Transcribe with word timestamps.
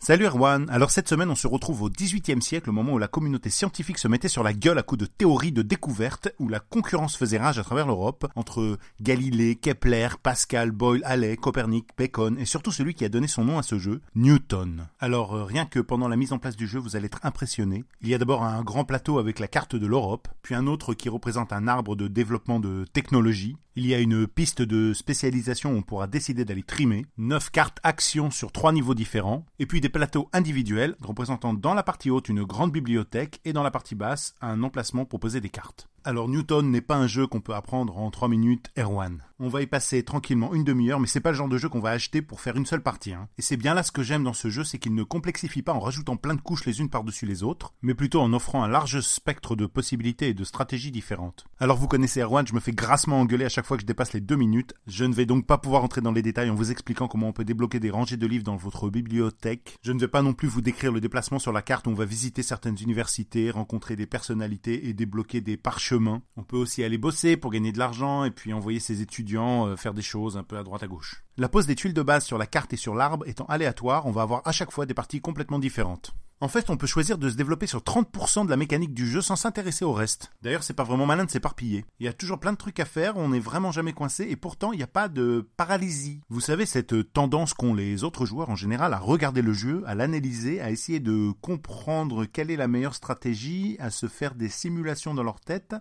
Salut 0.00 0.26
Erwan, 0.26 0.70
alors 0.70 0.92
cette 0.92 1.08
semaine 1.08 1.28
on 1.28 1.34
se 1.34 1.48
retrouve 1.48 1.82
au 1.82 1.90
XVIIIe 1.90 2.40
siècle, 2.40 2.70
au 2.70 2.72
moment 2.72 2.92
où 2.92 2.98
la 2.98 3.08
communauté 3.08 3.50
scientifique 3.50 3.98
se 3.98 4.06
mettait 4.06 4.28
sur 4.28 4.44
la 4.44 4.52
gueule 4.52 4.78
à 4.78 4.84
coups 4.84 5.00
de 5.00 5.06
théories 5.06 5.50
de 5.50 5.60
découverte, 5.60 6.28
où 6.38 6.48
la 6.48 6.60
concurrence 6.60 7.16
faisait 7.16 7.36
rage 7.36 7.58
à 7.58 7.64
travers 7.64 7.88
l'Europe, 7.88 8.28
entre 8.36 8.78
Galilée, 9.00 9.56
Kepler, 9.56 10.10
Pascal, 10.22 10.70
Boyle, 10.70 11.02
Halley, 11.04 11.36
Copernic, 11.36 11.88
Bacon, 11.98 12.38
et 12.38 12.44
surtout 12.44 12.70
celui 12.70 12.94
qui 12.94 13.04
a 13.04 13.08
donné 13.08 13.26
son 13.26 13.44
nom 13.44 13.58
à 13.58 13.64
ce 13.64 13.76
jeu, 13.80 14.00
Newton. 14.14 14.86
Alors 15.00 15.34
euh, 15.34 15.44
rien 15.44 15.66
que 15.66 15.80
pendant 15.80 16.06
la 16.06 16.16
mise 16.16 16.32
en 16.32 16.38
place 16.38 16.56
du 16.56 16.68
jeu 16.68 16.78
vous 16.78 16.94
allez 16.94 17.06
être 17.06 17.20
impressionné. 17.24 17.84
Il 18.00 18.08
y 18.08 18.14
a 18.14 18.18
d'abord 18.18 18.44
un 18.44 18.62
grand 18.62 18.84
plateau 18.84 19.18
avec 19.18 19.40
la 19.40 19.48
carte 19.48 19.74
de 19.74 19.86
l'Europe, 19.86 20.28
puis 20.42 20.54
un 20.54 20.68
autre 20.68 20.94
qui 20.94 21.08
représente 21.08 21.52
un 21.52 21.66
arbre 21.66 21.96
de 21.96 22.06
développement 22.06 22.60
de 22.60 22.84
technologie, 22.92 23.56
il 23.78 23.86
y 23.86 23.94
a 23.94 24.00
une 24.00 24.26
piste 24.26 24.60
de 24.60 24.92
spécialisation 24.92 25.70
où 25.72 25.76
on 25.76 25.82
pourra 25.82 26.08
décider 26.08 26.44
d'aller 26.44 26.64
trimer, 26.64 27.06
9 27.16 27.50
cartes 27.50 27.78
actions 27.84 28.28
sur 28.32 28.50
trois 28.50 28.72
niveaux 28.72 28.94
différents, 28.94 29.46
et 29.60 29.66
puis 29.66 29.80
des 29.80 29.87
plateaux 29.88 30.28
individuels 30.32 30.96
représentant 31.00 31.54
dans 31.54 31.74
la 31.74 31.82
partie 31.82 32.10
haute 32.10 32.28
une 32.28 32.44
grande 32.44 32.72
bibliothèque 32.72 33.40
et 33.44 33.52
dans 33.52 33.62
la 33.62 33.70
partie 33.70 33.94
basse 33.94 34.34
un 34.40 34.62
emplacement 34.62 35.04
pour 35.04 35.20
poser 35.20 35.40
des 35.40 35.48
cartes. 35.50 35.88
Alors 36.04 36.28
Newton 36.28 36.70
n'est 36.70 36.80
pas 36.80 36.96
un 36.96 37.06
jeu 37.06 37.26
qu'on 37.26 37.40
peut 37.40 37.54
apprendre 37.54 37.98
en 37.98 38.10
3 38.10 38.28
minutes, 38.28 38.70
Erwan. 38.78 39.22
On 39.40 39.48
va 39.48 39.62
y 39.62 39.66
passer 39.66 40.02
tranquillement 40.02 40.54
une 40.54 40.64
demi-heure, 40.64 40.98
mais 40.98 41.06
c'est 41.06 41.20
pas 41.20 41.30
le 41.30 41.36
genre 41.36 41.48
de 41.48 41.58
jeu 41.58 41.68
qu'on 41.68 41.80
va 41.80 41.90
acheter 41.90 42.22
pour 42.22 42.40
faire 42.40 42.56
une 42.56 42.66
seule 42.66 42.82
partie. 42.82 43.12
Hein. 43.12 43.28
Et 43.36 43.42
c'est 43.42 43.56
bien 43.56 43.74
là 43.74 43.82
ce 43.82 43.92
que 43.92 44.02
j'aime 44.02 44.24
dans 44.24 44.32
ce 44.32 44.48
jeu, 44.48 44.64
c'est 44.64 44.78
qu'il 44.78 44.94
ne 44.94 45.02
complexifie 45.02 45.62
pas 45.62 45.72
en 45.72 45.80
rajoutant 45.80 46.16
plein 46.16 46.34
de 46.34 46.40
couches 46.40 46.64
les 46.64 46.80
unes 46.80 46.88
par-dessus 46.88 47.26
les 47.26 47.42
autres, 47.42 47.72
mais 47.82 47.94
plutôt 47.94 48.20
en 48.20 48.32
offrant 48.32 48.64
un 48.64 48.68
large 48.68 49.00
spectre 49.00 49.54
de 49.54 49.66
possibilités 49.66 50.28
et 50.28 50.34
de 50.34 50.44
stratégies 50.44 50.90
différentes. 50.90 51.44
Alors 51.60 51.76
vous 51.76 51.88
connaissez 51.88 52.20
Erwan, 52.20 52.46
je 52.46 52.54
me 52.54 52.60
fais 52.60 52.72
grassement 52.72 53.20
engueuler 53.20 53.44
à 53.44 53.48
chaque 53.48 53.66
fois 53.66 53.76
que 53.76 53.82
je 53.82 53.86
dépasse 53.86 54.12
les 54.12 54.20
deux 54.20 54.36
minutes. 54.36 54.74
Je 54.86 55.04
ne 55.04 55.14
vais 55.14 55.26
donc 55.26 55.46
pas 55.46 55.58
pouvoir 55.58 55.84
entrer 55.84 56.00
dans 56.00 56.12
les 56.12 56.22
détails 56.22 56.50
en 56.50 56.54
vous 56.54 56.70
expliquant 56.70 57.06
comment 57.06 57.28
on 57.28 57.32
peut 57.32 57.44
débloquer 57.44 57.80
des 57.80 57.90
rangées 57.90 58.16
de 58.16 58.26
livres 58.26 58.44
dans 58.44 58.56
votre 58.56 58.90
bibliothèque. 58.90 59.78
Je 59.82 59.92
ne 59.92 60.00
vais 60.00 60.08
pas 60.08 60.22
non 60.22 60.32
plus 60.32 60.48
vous 60.48 60.62
décrire 60.62 60.90
le 60.90 61.00
déplacement 61.00 61.38
sur 61.38 61.52
la 61.52 61.62
carte 61.62 61.86
où 61.86 61.90
on 61.90 61.94
va 61.94 62.06
visiter 62.06 62.42
certaines 62.42 62.78
universités, 62.80 63.50
rencontrer 63.50 63.94
des 63.94 64.06
personnalités 64.06 64.88
et 64.88 64.94
débloquer 64.94 65.40
des 65.40 65.56
parchemins. 65.56 65.87
On 66.36 66.42
peut 66.42 66.56
aussi 66.56 66.84
aller 66.84 66.98
bosser 66.98 67.36
pour 67.36 67.50
gagner 67.50 67.72
de 67.72 67.78
l'argent 67.78 68.24
et 68.24 68.30
puis 68.30 68.52
envoyer 68.52 68.80
ses 68.80 69.00
étudiants 69.00 69.66
euh, 69.66 69.76
faire 69.76 69.94
des 69.94 70.02
choses 70.02 70.36
un 70.36 70.42
peu 70.42 70.58
à 70.58 70.62
droite 70.62 70.82
à 70.82 70.86
gauche. 70.86 71.24
La 71.36 71.48
pose 71.48 71.66
des 71.66 71.74
tuiles 71.74 71.94
de 71.94 72.02
base 72.02 72.24
sur 72.24 72.38
la 72.38 72.46
carte 72.46 72.72
et 72.72 72.76
sur 72.76 72.94
l'arbre 72.94 73.26
étant 73.26 73.46
aléatoire, 73.46 74.06
on 74.06 74.10
va 74.10 74.22
avoir 74.22 74.42
à 74.46 74.52
chaque 74.52 74.72
fois 74.72 74.86
des 74.86 74.94
parties 74.94 75.20
complètement 75.20 75.58
différentes. 75.58 76.14
En 76.40 76.46
fait, 76.46 76.70
on 76.70 76.76
peut 76.76 76.86
choisir 76.86 77.18
de 77.18 77.28
se 77.28 77.34
développer 77.34 77.66
sur 77.66 77.80
30% 77.80 78.44
de 78.44 78.50
la 78.50 78.56
mécanique 78.56 78.94
du 78.94 79.08
jeu 79.08 79.20
sans 79.20 79.34
s'intéresser 79.34 79.84
au 79.84 79.92
reste. 79.92 80.30
D'ailleurs, 80.42 80.62
c'est 80.62 80.72
pas 80.72 80.84
vraiment 80.84 81.04
malin 81.04 81.24
de 81.24 81.30
s'éparpiller. 81.30 81.84
Il 81.98 82.06
y 82.06 82.08
a 82.08 82.12
toujours 82.12 82.38
plein 82.38 82.52
de 82.52 82.56
trucs 82.56 82.78
à 82.78 82.84
faire, 82.84 83.16
on 83.16 83.30
n'est 83.30 83.40
vraiment 83.40 83.72
jamais 83.72 83.92
coincé 83.92 84.28
et 84.30 84.36
pourtant 84.36 84.72
il 84.72 84.76
n'y 84.76 84.84
a 84.84 84.88
pas 84.88 85.08
de 85.08 85.48
paralysie. 85.56 86.20
Vous 86.28 86.40
savez, 86.40 86.64
cette 86.64 87.12
tendance 87.12 87.54
qu'ont 87.54 87.74
les 87.74 88.04
autres 88.04 88.24
joueurs 88.24 88.50
en 88.50 88.56
général 88.56 88.94
à 88.94 88.98
regarder 88.98 89.42
le 89.42 89.52
jeu, 89.52 89.82
à 89.86 89.96
l'analyser, 89.96 90.60
à 90.60 90.70
essayer 90.70 91.00
de 91.00 91.32
comprendre 91.40 92.24
quelle 92.24 92.52
est 92.52 92.56
la 92.56 92.68
meilleure 92.68 92.94
stratégie, 92.94 93.76
à 93.80 93.90
se 93.90 94.06
faire 94.06 94.36
des 94.36 94.48
simulations 94.48 95.14
dans 95.14 95.24
leur 95.24 95.40
tête 95.40 95.74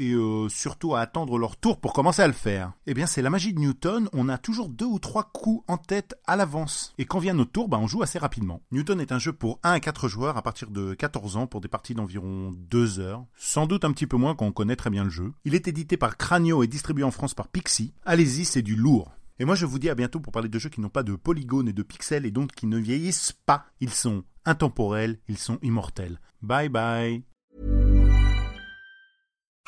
et 0.00 0.12
euh, 0.12 0.48
surtout 0.48 0.94
à 0.94 1.00
attendre 1.00 1.38
leur 1.38 1.56
tour 1.56 1.78
pour 1.78 1.92
commencer 1.92 2.22
à 2.22 2.26
le 2.26 2.32
faire. 2.32 2.72
Eh 2.86 2.94
bien, 2.94 3.06
c'est 3.06 3.22
la 3.22 3.30
magie 3.30 3.52
de 3.52 3.60
Newton, 3.60 4.08
on 4.12 4.28
a 4.28 4.38
toujours 4.38 4.70
deux 4.70 4.86
ou 4.86 4.98
trois 4.98 5.24
coups 5.24 5.62
en 5.68 5.76
tête 5.76 6.14
à 6.26 6.36
l'avance. 6.36 6.94
Et 6.98 7.04
quand 7.04 7.18
vient 7.18 7.34
notre 7.34 7.52
tour, 7.52 7.68
bah, 7.68 7.78
on 7.80 7.86
joue 7.86 8.02
assez 8.02 8.18
rapidement. 8.18 8.62
Newton 8.72 9.00
est 9.00 9.12
un 9.12 9.18
jeu 9.18 9.32
pour 9.32 9.60
1 9.62 9.72
à 9.72 9.80
4 10.00 10.08
joueurs 10.08 10.36
à 10.38 10.42
partir 10.42 10.70
de 10.70 10.94
14 10.94 11.36
ans 11.36 11.46
pour 11.46 11.60
des 11.60 11.68
parties 11.68 11.94
d'environ 11.94 12.52
2 12.56 13.00
heures. 13.00 13.24
Sans 13.36 13.66
doute 13.66 13.84
un 13.84 13.92
petit 13.92 14.06
peu 14.06 14.16
moins 14.16 14.34
quand 14.34 14.46
on 14.46 14.52
connaît 14.52 14.76
très 14.76 14.88
bien 14.88 15.04
le 15.04 15.10
jeu. 15.10 15.32
Il 15.44 15.54
est 15.54 15.68
édité 15.68 15.98
par 15.98 16.16
Cranio 16.16 16.62
et 16.62 16.66
distribué 16.66 17.04
en 17.04 17.10
France 17.10 17.34
par 17.34 17.48
Pixie. 17.48 17.92
Allez-y, 18.06 18.46
c'est 18.46 18.62
du 18.62 18.76
lourd. 18.76 19.12
Et 19.38 19.44
moi 19.44 19.54
je 19.54 19.66
vous 19.66 19.78
dis 19.78 19.90
à 19.90 19.94
bientôt 19.94 20.20
pour 20.20 20.32
parler 20.32 20.48
de 20.48 20.58
jeux 20.58 20.70
qui 20.70 20.80
n'ont 20.80 20.88
pas 20.88 21.02
de 21.02 21.16
polygones 21.16 21.68
et 21.68 21.72
de 21.74 21.82
pixels 21.82 22.26
et 22.26 22.30
donc 22.30 22.52
qui 22.52 22.66
ne 22.66 22.78
vieillissent 22.78 23.34
pas. 23.44 23.66
Ils 23.80 23.92
sont 23.92 24.24
intemporels, 24.44 25.18
ils 25.28 25.38
sont 25.38 25.58
immortels. 25.62 26.18
Bye 26.42 26.68
bye. 26.70 27.29